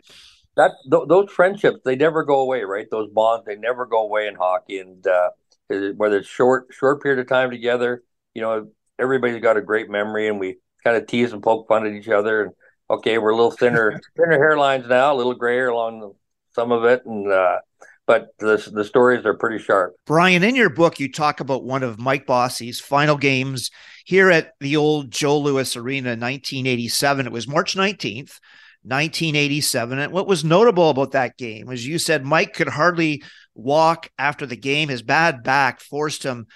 [0.58, 2.88] that th- those friendships they never go away, right?
[2.92, 5.30] Those bonds they never go away in hockey, and uh,
[5.96, 8.68] whether it's short short period of time together, you know,
[9.00, 12.10] everybody's got a great memory, and we kind of tease and poke fun at each
[12.10, 12.44] other.
[12.44, 12.54] And
[12.90, 16.14] okay, we're a little thinner thinner hairlines now, a little grayer along
[16.54, 17.60] some of it, and uh,
[18.08, 19.96] but the the stories are pretty sharp.
[20.06, 23.70] Bryan, in your book, you talk about one of Mike Bossy's final games
[24.06, 27.28] here at the old Joe Louis Arena in 1987.
[27.28, 28.40] It was March 19th.
[28.84, 30.00] 1987.
[30.00, 33.22] And what was notable about that game was you said Mike could hardly
[33.54, 34.88] walk after the game.
[34.88, 36.48] His bad back forced him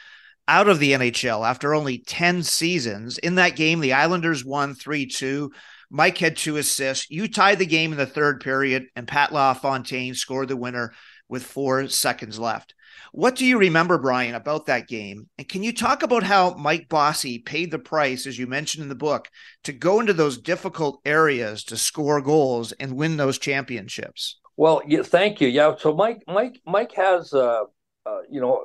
[0.47, 3.17] out of the NHL after only 10 seasons.
[3.17, 5.51] In that game, the Islanders won 3 2.
[5.89, 7.09] Mike had two assists.
[7.09, 10.93] You tied the game in the third period, and Pat LaFontaine scored the winner
[11.31, 12.75] with four seconds left.
[13.13, 15.29] What do you remember, Bryan, about that game?
[15.37, 18.89] And can you talk about how Mike Bossy paid the price, as you mentioned in
[18.89, 19.29] the book,
[19.63, 24.39] to go into those difficult areas to score goals and win those championships?
[24.57, 25.47] Well, yeah, thank you.
[25.47, 27.63] Yeah, so Mike, Mike, Mike has, uh,
[28.05, 28.63] uh, you know,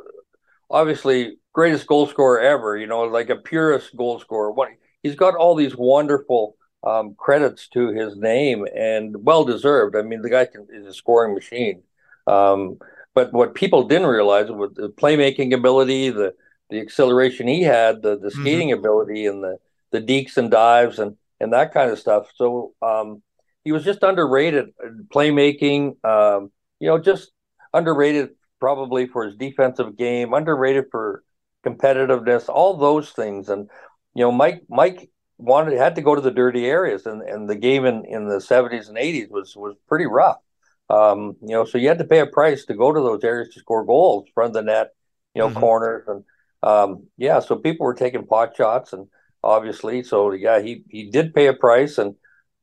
[0.68, 2.76] obviously greatest goal scorer ever.
[2.76, 4.50] You know, like a purest goal scorer.
[4.50, 4.70] What
[5.02, 9.96] he's got all these wonderful um, credits to his name and well deserved.
[9.96, 11.82] I mean, the guy can, is a scoring machine.
[12.26, 12.78] Um,
[13.14, 16.34] but what people didn't realize was the playmaking ability, the
[16.68, 18.40] the acceleration he had, the the mm-hmm.
[18.40, 18.78] skating mm-hmm.
[18.78, 19.58] ability, and the
[19.92, 22.26] the deeks and dives and and that kind of stuff.
[22.34, 23.22] So um,
[23.64, 24.66] he was just underrated
[25.08, 26.04] playmaking.
[26.04, 27.32] Um, you know, just
[27.72, 31.22] underrated probably for his defensive game, underrated for
[31.64, 33.48] competitiveness, all those things.
[33.48, 33.68] And
[34.14, 37.56] you know, Mike Mike wanted had to go to the dirty areas, and and the
[37.56, 40.38] game in in the seventies and eighties was was pretty rough.
[40.88, 43.52] Um, you know, so you had to pay a price to go to those areas
[43.54, 44.90] to score goals, front of the net,
[45.34, 45.58] you know, mm-hmm.
[45.58, 46.24] corners, and
[46.62, 47.40] um, yeah.
[47.40, 49.08] So people were taking pot shots, and
[49.42, 52.14] obviously, so yeah, he he did pay a price, and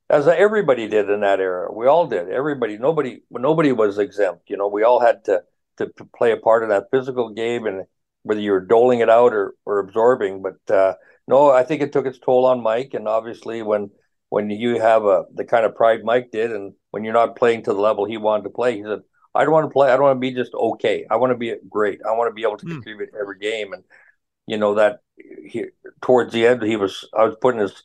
[0.09, 2.29] as everybody did in that era, we all did.
[2.29, 4.49] Everybody, nobody, nobody was exempt.
[4.49, 5.43] You know, we all had to
[5.77, 7.85] to play a part in that physical game, and
[8.23, 10.41] whether you were doling it out or or absorbing.
[10.41, 10.95] But uh,
[11.27, 13.91] no, I think it took its toll on Mike, and obviously when
[14.29, 17.63] when you have a the kind of pride Mike did, and when you're not playing
[17.63, 18.99] to the level he wanted to play, he said,
[19.33, 19.89] "I don't want to play.
[19.89, 21.07] I don't want to be just okay.
[21.09, 22.01] I want to be great.
[22.07, 22.73] I want to be able to mm.
[22.73, 23.83] contribute every game." And
[24.45, 25.65] you know that he,
[26.03, 27.81] towards the end, he was I was putting his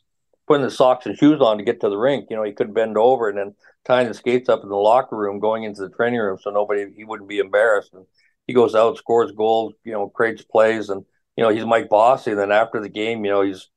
[0.47, 2.27] putting the socks and shoes on to get to the rink.
[2.29, 5.17] You know, he couldn't bend over and then tying the skates up in the locker
[5.17, 7.93] room, going into the training room, so nobody he wouldn't be embarrassed.
[7.93, 8.05] And
[8.45, 11.03] he goes out, scores goals, you know, creates plays, and
[11.35, 12.29] you know he's Mike Bossy.
[12.29, 13.69] And then after the game, you know he's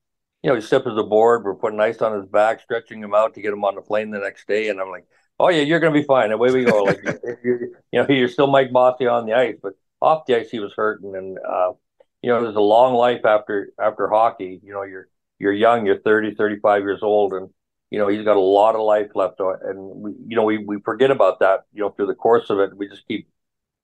[0.42, 1.44] you know, he steps the board.
[1.44, 4.10] We're putting ice on his back, stretching him out to get him on the plane
[4.10, 4.68] the next day.
[4.68, 5.06] And I'm like,
[5.38, 6.32] oh yeah, you're gonna be fine.
[6.32, 6.84] Away we go.
[6.84, 7.02] Like,
[7.44, 10.72] you know, you're still Mike Bossy on the ice, but off the ice he was
[10.76, 11.14] hurting.
[11.16, 11.72] And uh,
[12.22, 14.60] you know, there's a long life after after hockey.
[14.62, 17.50] You know, you're you're young, you're 30, 35 years old, and
[17.90, 19.40] you know he's got a lot of life left.
[19.40, 21.60] And we, you know, we we forget about that.
[21.72, 23.28] You know, through the course of it, we just keep,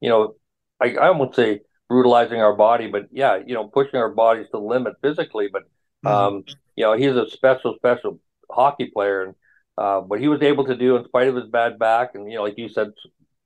[0.01, 0.37] you know,
[0.81, 4.53] I I won't say brutalizing our body, but yeah, you know, pushing our bodies to
[4.53, 5.65] the limit physically, but
[6.05, 6.37] Mm-hmm.
[6.37, 6.45] Um,
[6.77, 9.35] you know, he's a special, special hockey player, and
[9.79, 12.37] uh, what he was able to do in spite of his bad back, and you
[12.37, 12.89] know, like you said,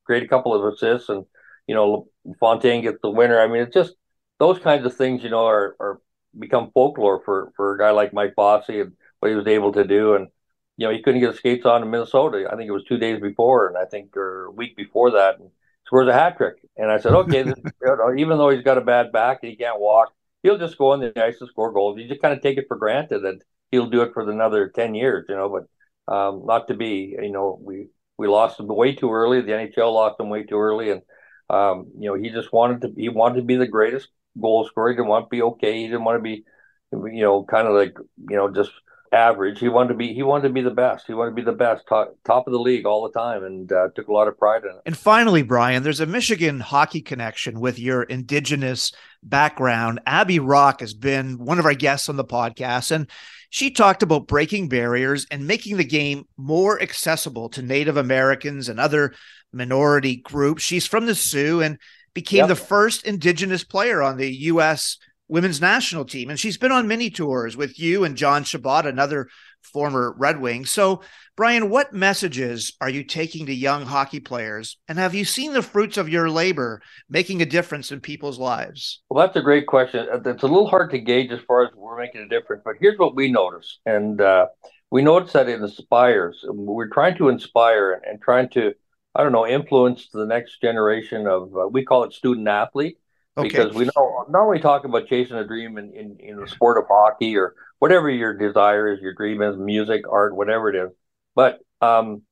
[0.04, 1.24] create a couple of assists, and
[1.66, 2.08] you know,
[2.40, 3.40] Fontaine gets the winner.
[3.40, 3.94] I mean, it's just
[4.38, 6.00] those kinds of things, you know, are are
[6.38, 9.84] become folklore for for a guy like Mike Bossy and what he was able to
[9.84, 10.28] do, and
[10.76, 12.48] you know, he couldn't get his skates on in Minnesota.
[12.50, 15.38] I think it was two days before, and I think or a week before that,
[15.38, 15.50] and
[15.86, 16.56] scores a hat trick.
[16.76, 17.58] And I said, okay, this,
[18.16, 21.00] even though he's got a bad back and he can't walk, he'll just go on
[21.00, 21.98] the ice and score goals.
[21.98, 24.94] You just kind of take it for granted that he'll do it for another ten
[24.94, 25.48] years, you know.
[25.50, 25.66] But
[26.08, 27.88] um, not to be, you know, we
[28.18, 29.40] we lost him way too early.
[29.40, 31.02] The NHL lost him way too early, and
[31.50, 34.08] um, you know he just wanted to he wanted to be the greatest
[34.40, 34.90] goal scorer.
[34.90, 35.78] He didn't want to be okay.
[35.78, 36.44] He didn't want to be,
[36.92, 37.96] you know, kind of like
[38.28, 38.72] you know just
[39.12, 39.58] average.
[39.60, 41.06] He wanted to be he wanted to be the best.
[41.06, 43.70] He wanted to be the best, top, top of the league all the time, and
[43.70, 44.82] uh, took a lot of pride in it.
[44.86, 50.00] And finally, Bryan, there's a Michigan hockey connection with your Indigenous background.
[50.06, 53.08] Abbey Roque has been one of our guests on the podcast, and
[53.52, 58.80] she talked about breaking barriers and making the game more accessible to Native Americans and
[58.80, 59.12] other
[59.52, 60.62] minority groups.
[60.62, 61.78] She's from the Sioux and
[62.14, 62.48] became yep.
[62.48, 64.96] the first Indigenous player on the U.S
[65.32, 66.28] women's national team.
[66.28, 69.28] And she's been on many tours with you and John Chabot, another
[69.62, 70.66] former Red Wing.
[70.66, 71.00] So,
[71.34, 74.76] Bryan, what messages are you taking to young hockey players?
[74.86, 79.00] And have you seen the fruits of your labor making a difference in people's lives?
[79.08, 80.06] Well, that's a great question.
[80.12, 82.74] Uh, it's a little hard to gauge as far as we're making a difference, but
[82.80, 83.78] here's what we notice.
[83.86, 84.48] And uh,
[84.90, 86.44] we notice that it inspires.
[86.46, 88.74] We're trying to inspire and, and trying to,
[89.14, 92.98] I don't know, influence the next generation of, uh, we call it student athlete
[93.36, 93.48] Okay.
[93.48, 96.76] Because we know not only talk about chasing a dream in, in, in the sport
[96.76, 100.90] of hockey or whatever your desire is, your dream is, music, art, whatever it is,
[101.34, 102.22] but um,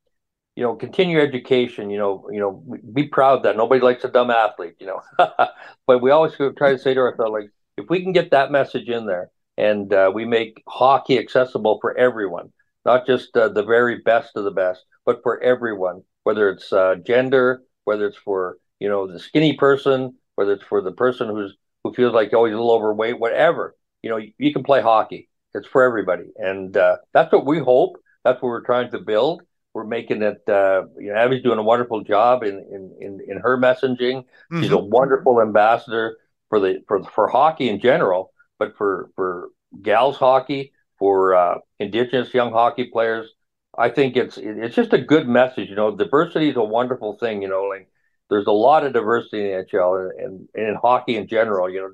[0.57, 1.91] you know, continue education.
[1.91, 4.75] You know, you know, be proud that nobody likes a dumb athlete.
[4.81, 5.01] You know,
[5.87, 8.89] but we always try to say to ourselves, like, if we can get that message
[8.89, 12.53] in there, and uh, we make hockey accessible for everyone,
[12.85, 16.97] not just uh, the very best of the best, but for everyone, whether it's uh,
[17.07, 21.57] gender, whether it's for you know the skinny person, whether it's for the person who's
[21.85, 23.77] who feels like oh he's a little overweight, whatever.
[24.03, 25.29] You know, you, you can play hockey.
[25.55, 27.97] It's for everybody, and uh, that's what we hope.
[28.25, 29.43] That's what we're trying to build.
[29.73, 30.43] We're making it.
[30.49, 34.25] Uh, you know, Abbey's doing a wonderful job in in in, in her messaging.
[34.25, 34.63] Mm-hmm.
[34.63, 40.17] She's a wonderful ambassador for the for for hockey in general, but for for gals
[40.17, 43.33] hockey, for uh, indigenous young hockey players.
[43.77, 45.69] I think it's it's just a good message.
[45.69, 47.43] You know, diversity is a wonderful thing.
[47.43, 47.89] You know, like
[48.29, 51.71] there's a lot of diversity in the NHL and, and, in hockey in general.
[51.71, 51.91] You know,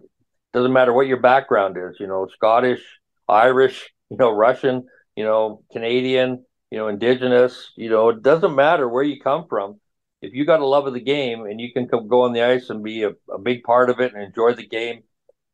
[0.52, 1.96] doesn't matter what your background is.
[2.00, 2.82] You know, Scottish,
[3.28, 4.86] Irish, you know, Russian,
[5.16, 7.72] you know, Canadian, you know, Indigenous.
[7.76, 9.81] You know, it doesn't matter where you come from.
[10.22, 12.42] If you got a love of the game and you can come, go on the
[12.42, 15.02] ice and be a, a big part of it and enjoy the game,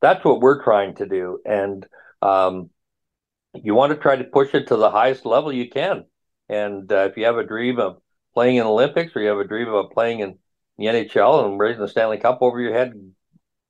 [0.01, 1.41] that's what we're trying to do.
[1.45, 1.87] And
[2.21, 2.71] um,
[3.55, 6.05] you want to try to push it to the highest level you can.
[6.49, 7.99] And uh, if you have a dream of
[8.35, 10.39] playing in Olympics or you have a dream of playing in
[10.79, 12.93] the NHL and raising the Stanley Cup over your head,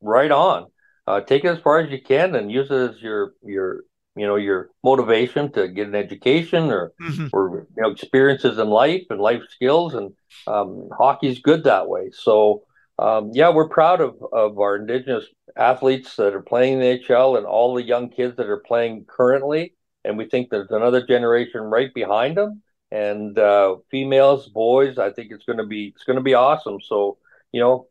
[0.00, 0.66] right on.
[1.06, 3.80] Uh, take it as far as you can and use it as your your
[4.16, 7.28] you know your motivation to get an education or mm-hmm.
[7.32, 10.12] or you know experiences in life and life skills and
[10.46, 12.10] um, hockey's good that way.
[12.12, 12.64] So
[12.98, 15.24] um, yeah, we're proud of of our indigenous
[15.56, 19.06] athletes that are playing in the NHL and all the young kids that are playing
[19.06, 24.98] currently, and we think there's another generation right behind them and uh, females, boys.
[24.98, 26.78] I think it's going to be it's going to be awesome.
[26.80, 27.16] So
[27.50, 27.86] you know,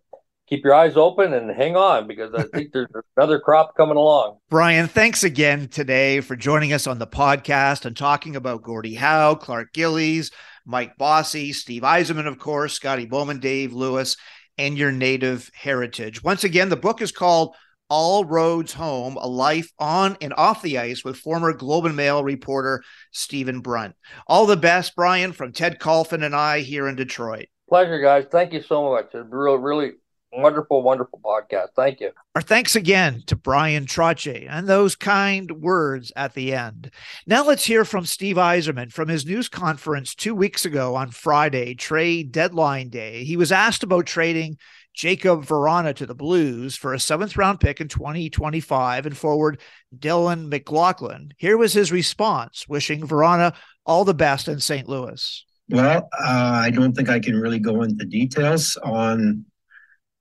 [0.51, 4.39] keep your eyes open and hang on because I think there's another crop coming along.
[4.49, 9.35] Bryan, thanks again today for joining us on the podcast and talking about Gordie Howe,
[9.35, 10.29] Clark Gillies,
[10.65, 14.17] Mike Bossy, Steve Yzerman, of course, Scotty Bowman, Dave Lewis,
[14.57, 16.21] and your native heritage.
[16.21, 17.55] Once again, the book is called
[17.89, 22.25] all Roads Home, a life on and off the ice with former Globe and Mail
[22.25, 23.95] reporter Stephen Brunt.
[24.27, 27.45] All the best, Bryan, from Ted Kulfan and I here in Detroit.
[27.69, 28.25] Pleasure, guys.
[28.29, 29.05] Thank you so much.
[29.13, 29.93] It's real, really
[30.33, 31.69] wonderful, wonderful podcast.
[31.75, 32.11] Thank you.
[32.35, 36.91] Our thanks again to Bryan Trottier and those kind words at the end.
[37.27, 41.75] Now let's hear from Steve Yzerman from his news conference two weeks ago on Friday,
[41.75, 43.23] trade deadline day.
[43.23, 44.57] He was asked about trading
[44.95, 49.59] Jakub Vrana to the Blues for a seventh round pick in 2025 and forward
[49.97, 51.33] Dylan McLaughlin.
[51.37, 54.87] Here was his response, wishing Vrana all the best in St.
[54.87, 55.45] Louis.
[55.69, 59.45] Well, uh, I don't think I can really go into details on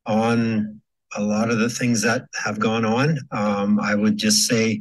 [0.07, 0.81] on
[1.17, 3.19] a lot of the things that have gone on.
[3.33, 4.81] Um, I would just say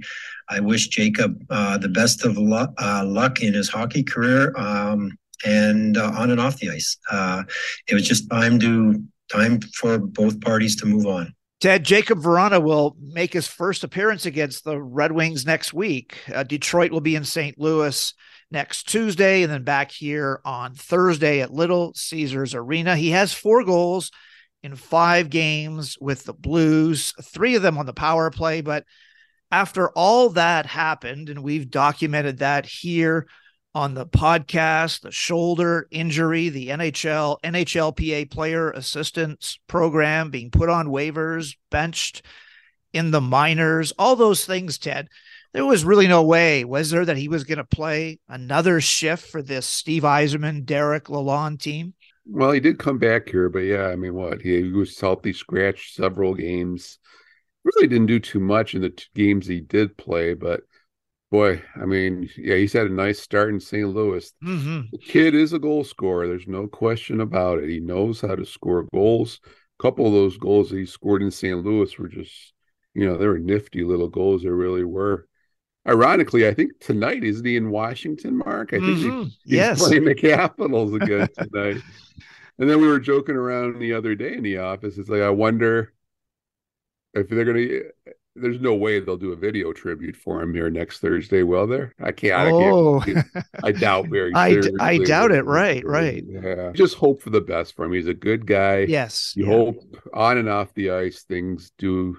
[0.50, 5.18] I wish Jakub uh, the best of luck, uh, luck in his hockey career um,
[5.46, 6.98] and uh, on and off the ice.
[7.10, 7.44] Uh,
[7.88, 11.34] it was just time to time for both parties to move on.
[11.62, 16.18] Ted Jakub Vrana will make his first appearance against the Red Wings next week.
[16.34, 17.60] Uh, Detroit will be in St.
[17.60, 18.14] Louis
[18.50, 22.96] next Tuesday and then back here on Thursday at Little Caesars Arena.
[22.96, 24.10] He has four goals
[24.63, 28.62] in five games with the Blues, three of them on the power play.
[28.62, 28.86] But
[29.52, 33.27] after all that happened, and we've documented that here
[33.73, 40.88] on the podcast, the shoulder injury, the NHL, NHLPA player assistance program being put on
[40.88, 42.23] waivers, benched
[42.94, 45.08] in the minors, all those things, Ted.
[45.54, 49.27] There was really no way, was there, that he was going to play another shift
[49.27, 51.94] for this Steve Yzerman, Derek Lalonde team?
[52.32, 54.42] Well, he did come back here, but yeah, I mean, what?
[54.42, 57.00] He, he was healthy, scratched several games.
[57.63, 60.62] Really didn't do too much in the t- games he did play, but
[61.32, 63.88] Boy, I mean, yeah, he's had a nice start in St.
[63.88, 64.32] Louis.
[64.44, 64.82] Mm-hmm.
[64.92, 66.27] The kid is a goal scorer.
[66.27, 67.69] There's no question about it.
[67.69, 69.40] He knows how to score goals.
[69.46, 71.63] A couple of those goals that he scored in St.
[71.63, 72.54] Louis were just,
[72.96, 74.42] you know, they were nifty little goals.
[74.42, 75.27] They really were.
[75.88, 78.73] Ironically, I think tonight isn't he in Washington, Mark?
[78.73, 79.21] I think mm-hmm.
[79.21, 79.80] he, he's yes.
[79.80, 81.82] playing the Capitals again tonight.
[82.58, 84.98] and then we were joking around the other day in the office.
[84.98, 85.94] It's like I wonder
[87.13, 91.00] if they're gonna there's no way they'll do a video tribute for him here next
[91.00, 91.44] Thursday.
[91.44, 91.94] Will there?
[92.02, 92.52] I can't.
[92.52, 93.00] Oh.
[93.02, 93.27] I, can't,
[93.63, 94.32] I doubt very.
[94.34, 95.46] I, I doubt it.
[95.46, 95.86] Right.
[95.86, 96.23] Right.
[96.27, 96.71] Yeah.
[96.73, 97.94] Just hope for the best for him.
[97.94, 98.80] He's a good guy.
[98.88, 99.34] Yes.
[99.36, 99.52] You yeah.
[99.52, 102.17] hope on and off the ice things do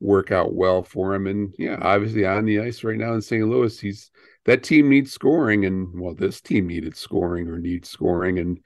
[0.00, 1.26] work out well for him.
[1.26, 3.46] And yeah, obviously on the ice right now in St.
[3.46, 4.10] Louis, he's
[4.44, 8.60] that team needs scoring, and well, this team needed scoring or needs scoring, and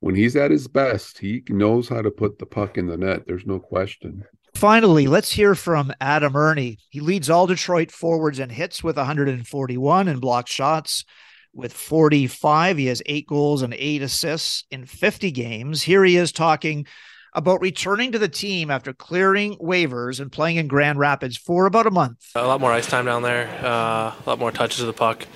[0.00, 3.26] when he's at his best, he knows how to put the puck in the net.
[3.26, 4.24] There's no question.
[4.54, 6.76] Finally, let's hear from Adam Erne.
[6.88, 11.04] He leads all Detroit forwards and hits with 141 and blocked shots
[11.52, 12.78] with 45.
[12.78, 15.82] He has eight goals and eight assists in 50 games.
[15.82, 16.86] Here he is talking
[17.32, 21.86] about returning to the team after clearing waivers and playing in Grand Rapids for about
[21.86, 22.30] a month.
[22.34, 25.26] A lot more ice time down there, uh, a lot more touches of the puck.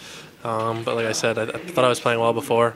[0.45, 2.75] Um, but like I said, I, I, thought I was playing well before.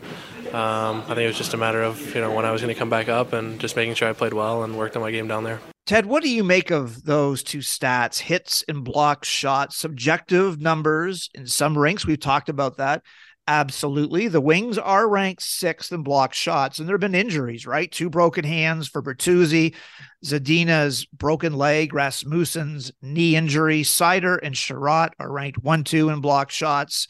[0.53, 2.73] Um, I think it was just a matter of you know when I was going
[2.75, 5.11] to come back up and just making sure I played well and worked on my
[5.11, 5.61] game down there.
[5.89, 11.31] Ted, what do you make of those two stats, hits and block shots, subjective numbers
[11.35, 12.07] in some rinks?
[12.07, 13.03] We've talked about that.
[13.49, 14.29] Absolutely.
[14.29, 17.91] The Wings are ranked sixth in block shots, and there have been injuries, right?
[17.91, 19.75] Two broken hands for Bertuzzi,
[20.23, 23.85] Zadina's broken leg, Rasmussen's knee injury.
[23.85, 27.09] Seider and Chiarot are ranked one, two in block shots.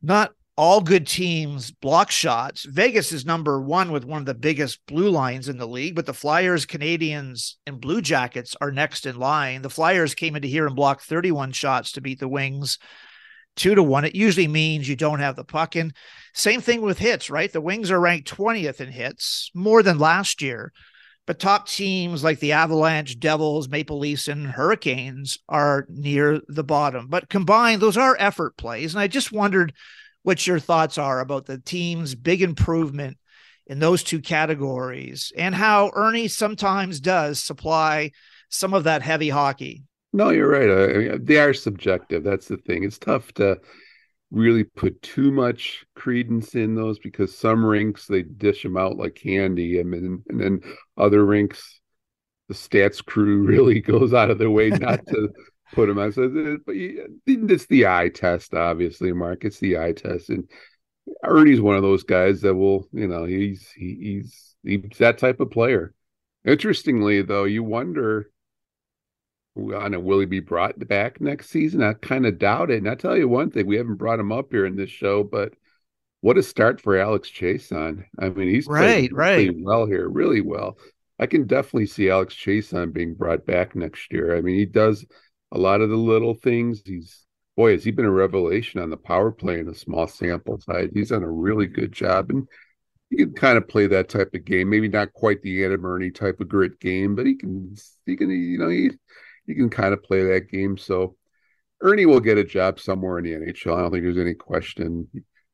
[0.00, 2.64] Not all good teams block shots.
[2.64, 6.06] Vegas is number one with one of the biggest blue lines in the league, but
[6.06, 9.60] the Flyers, Canadiens, and Blue Jackets are next in line.
[9.60, 12.78] The Flyers came into here and blocked 31 shots to beat the Wings
[13.56, 14.04] two to one.
[14.04, 15.92] It usually means you don't have the puck in.
[16.34, 17.52] Same thing with hits, right?
[17.52, 20.72] The Wings are ranked 20th in hits, more than last year.
[21.26, 27.08] But top teams like the Avalanche, Devils, Maple Leafs, and Hurricanes are near the bottom.
[27.08, 28.94] But combined, those are effort plays.
[28.94, 29.72] And I just wondered
[30.22, 33.18] what your thoughts are about the team's big improvement
[33.66, 38.12] in those two categories and how Erne sometimes does supply
[38.48, 39.82] some of that heavy hockey.
[40.16, 40.70] No, you're right.
[40.70, 42.24] I mean, they are subjective.
[42.24, 42.84] That's the thing.
[42.84, 43.60] It's tough to
[44.30, 49.14] really put too much credence in those because some rinks they dish them out like
[49.14, 49.78] candy.
[49.78, 50.60] I mean, and then
[50.96, 51.82] other rinks,
[52.48, 55.28] the stats crew really goes out of their way not to
[55.74, 56.12] put them on.
[56.12, 56.74] So, but
[57.26, 59.44] it's the eye test, obviously, Mark.
[59.44, 60.48] It's the eye test, and
[61.24, 65.40] Erne's one of those guys that will, you know, he's he, he's he's that type
[65.40, 65.94] of player.
[66.46, 68.30] Interestingly, though, you wonder.
[69.76, 71.82] I know will he be brought back next season?
[71.82, 72.78] I kind of doubt it.
[72.78, 75.24] And I tell you one thing, we haven't brought him up here in this show,
[75.24, 75.54] but
[76.20, 78.04] what a start for Alex Chiasson.
[78.18, 80.76] I mean, he's right, right, well here, really well.
[81.18, 84.36] I can definitely see Alex Chiasson being brought back next year.
[84.36, 85.06] I mean, he does
[85.52, 86.82] a lot of the little things.
[86.84, 87.24] He's
[87.56, 90.90] boy, has he been a revelation on the power play in a small sample size.
[90.92, 92.46] He's done a really good job, and
[93.10, 94.68] he can kind of play that type of game.
[94.68, 98.30] Maybe not quite the Adam Erne type of grit game, but he can he can
[98.30, 98.90] you know he
[99.46, 100.76] he can kind of play that game.
[100.76, 101.16] So
[101.82, 103.76] Erne will get a job somewhere in the NHL.
[103.76, 105.08] I don't think there's any question.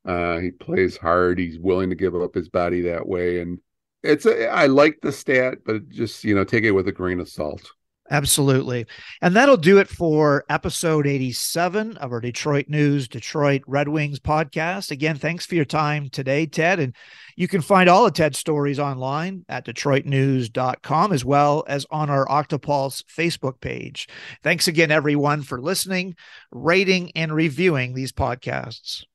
[0.05, 1.39] Uh, he plays hard.
[1.39, 3.59] He's willing to give up his body that way, and
[4.03, 7.19] it's a, I like the stat, but just you know take it with a grain
[7.19, 7.71] of salt.
[8.11, 8.85] Absolutely.
[9.21, 14.91] And that'll do it for episode 87 of our Detroit News, Detroit Red Wings podcast.
[14.91, 16.79] Again, thanks for your time today, Ted.
[16.79, 16.93] And
[17.37, 22.27] you can find all of Ted's stories online at DetroitNews.com as well as on our
[22.27, 24.07] Octopulse Facebook page.
[24.43, 26.15] Thanks again, everyone, for listening,
[26.51, 29.05] rating, and reviewing these podcasts.